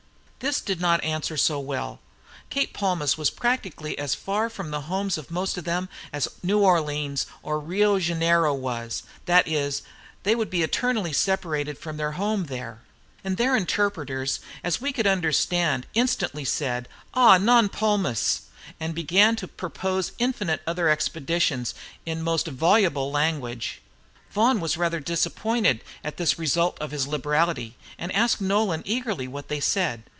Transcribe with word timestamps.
This 0.43 0.59
did 0.59 0.81
not 0.81 1.03
answer 1.03 1.37
so 1.37 1.59
well. 1.59 1.99
Cape 2.49 2.73
Palmas 2.73 3.15
was 3.15 3.29
practically 3.29 3.95
as 3.99 4.15
far 4.15 4.49
from 4.49 4.71
the 4.71 4.81
homes 4.89 5.15
of 5.19 5.29
most 5.29 5.55
of 5.55 5.65
them 5.65 5.87
as 6.11 6.27
New 6.41 6.57
Orleans 6.61 7.27
or 7.43 7.59
Rio 7.59 7.99
Janeiro 7.99 8.51
was; 8.51 9.03
that 9.27 9.47
is, 9.47 9.83
they 10.23 10.33
would 10.33 10.49
be 10.49 10.63
eternally 10.63 11.13
separated 11.13 11.77
from 11.77 11.99
home 11.99 12.45
there. 12.45 12.81
And 13.23 13.37
their 13.37 13.55
interpreters, 13.55 14.39
as 14.63 14.81
we 14.81 14.91
could 14.91 15.05
understand, 15.05 15.85
instantly 15.93 16.43
said, 16.43 16.87
"Ah, 17.13 17.37
non 17.37 17.69
Palmas," 17.69 18.41
and 18.79 18.95
began 18.95 19.35
to 19.35 19.47
propose 19.47 20.11
infinite 20.17 20.63
other 20.65 20.89
expedients 20.89 21.75
in 22.03 22.23
most 22.23 22.47
voluble 22.47 23.11
language. 23.11 23.79
Vaughan 24.31 24.59
was 24.59 24.75
rather 24.75 24.99
disappointed 24.99 25.83
at 26.03 26.17
this 26.17 26.39
result 26.39 26.79
of 26.81 26.89
his 26.89 27.05
liberality, 27.07 27.75
and 27.99 28.11
asked 28.13 28.41
Nolan 28.41 28.81
eagerly 28.87 29.27
what 29.27 29.47
they 29.47 29.59
said. 29.59 30.01